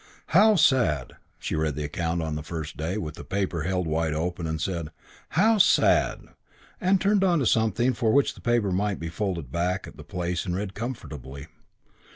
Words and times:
"How 0.33 0.55
sad!" 0.55 1.17
She 1.37 1.53
read 1.53 1.75
the 1.75 1.83
account, 1.83 2.23
on 2.23 2.33
the 2.33 2.41
first 2.41 2.75
day, 2.75 2.97
with 2.97 3.13
the 3.13 3.23
paper 3.23 3.61
held 3.61 3.85
up 3.85 3.91
wide 3.91 4.13
open 4.15 4.47
and 4.47 4.59
said 4.59 4.89
"How 5.37 5.59
sad!" 5.59 6.23
and 6.81 6.99
turned 6.99 7.23
on 7.23 7.37
to 7.37 7.45
something 7.45 7.93
for 7.93 8.11
which 8.11 8.33
the 8.33 8.41
paper 8.41 8.71
might 8.71 8.97
be 8.99 9.09
folded 9.09 9.51
back 9.51 9.85
at 9.85 9.97
the 9.97 10.03
place 10.03 10.43
and 10.43 10.55
read 10.55 10.73
comfortably. 10.73 11.45